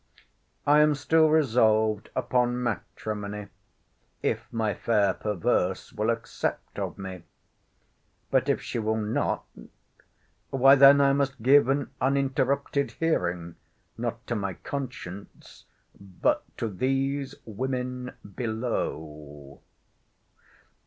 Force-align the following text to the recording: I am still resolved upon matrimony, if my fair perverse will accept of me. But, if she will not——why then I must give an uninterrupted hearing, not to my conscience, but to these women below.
I 0.65 0.79
am 0.79 0.95
still 0.95 1.29
resolved 1.29 2.09
upon 2.15 2.63
matrimony, 2.63 3.49
if 4.23 4.51
my 4.51 4.73
fair 4.73 5.13
perverse 5.13 5.93
will 5.93 6.09
accept 6.09 6.79
of 6.79 6.97
me. 6.97 7.21
But, 8.31 8.49
if 8.49 8.63
she 8.63 8.79
will 8.79 8.97
not——why 8.97 10.73
then 10.73 11.01
I 11.01 11.13
must 11.13 11.43
give 11.43 11.69
an 11.69 11.91
uninterrupted 12.01 12.93
hearing, 12.93 13.57
not 13.95 14.25
to 14.25 14.33
my 14.33 14.55
conscience, 14.55 15.65
but 16.17 16.41
to 16.57 16.67
these 16.67 17.35
women 17.45 18.13
below. 18.35 19.61